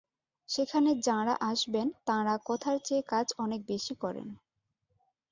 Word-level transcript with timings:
সেখানে 0.49 0.91
যাঁরা 1.01 1.35
আসবেন, 1.41 1.87
তাঁরা 2.05 2.33
কথার 2.45 2.77
চেয়ে 2.85 3.03
কাজ 3.07 3.27
অনেক 3.37 3.61
বেশি 3.67 3.93
করেন। 3.95 4.27